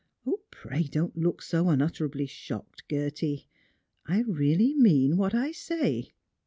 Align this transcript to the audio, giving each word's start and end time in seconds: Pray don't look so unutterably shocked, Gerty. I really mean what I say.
Pray 0.49 0.81
don't 0.81 1.15
look 1.15 1.43
so 1.43 1.69
unutterably 1.69 2.25
shocked, 2.25 2.81
Gerty. 2.89 3.45
I 4.07 4.21
really 4.21 4.73
mean 4.73 5.15
what 5.15 5.35
I 5.35 5.51
say. 5.51 6.13